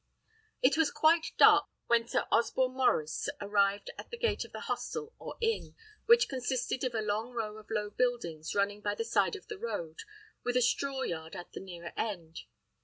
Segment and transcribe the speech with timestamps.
[0.63, 5.13] It was quite dark when Sir Osborne Maurice arrived at the gate of the hostel
[5.19, 5.75] or inn,
[6.07, 9.59] which consisted of a long row of low buildings, running by the side of the
[9.59, 9.99] road,
[10.43, 12.39] with a straw yard at the nearer end.